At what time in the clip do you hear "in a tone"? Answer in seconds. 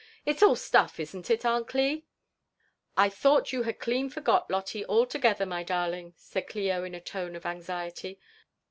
6.83-7.35